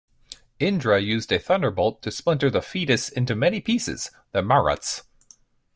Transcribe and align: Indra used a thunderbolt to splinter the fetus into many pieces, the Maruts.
Indra 0.59 0.99
used 0.99 1.31
a 1.31 1.37
thunderbolt 1.37 2.01
to 2.01 2.09
splinter 2.09 2.49
the 2.49 2.63
fetus 2.63 3.07
into 3.07 3.35
many 3.35 3.61
pieces, 3.61 4.09
the 4.31 4.41
Maruts. 4.41 5.03